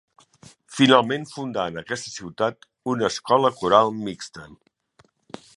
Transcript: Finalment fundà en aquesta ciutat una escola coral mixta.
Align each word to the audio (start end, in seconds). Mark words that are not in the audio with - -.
Finalment 0.77 1.27
fundà 1.33 1.67
en 1.73 1.77
aquesta 1.83 2.15
ciutat 2.15 2.67
una 2.97 3.09
escola 3.13 3.55
coral 3.63 3.97
mixta. 4.03 4.49